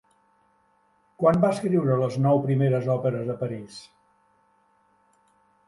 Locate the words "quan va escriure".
1.23-1.99